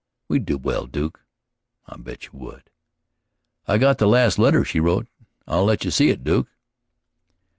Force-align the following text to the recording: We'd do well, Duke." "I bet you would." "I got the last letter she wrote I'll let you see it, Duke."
We'd 0.27 0.47
do 0.47 0.57
well, 0.57 0.87
Duke." 0.87 1.23
"I 1.85 1.95
bet 1.95 2.23
you 2.23 2.29
would." 2.33 2.71
"I 3.67 3.77
got 3.77 3.99
the 3.99 4.07
last 4.07 4.39
letter 4.39 4.65
she 4.65 4.79
wrote 4.79 5.05
I'll 5.47 5.65
let 5.65 5.85
you 5.85 5.91
see 5.91 6.09
it, 6.09 6.23
Duke." 6.23 6.47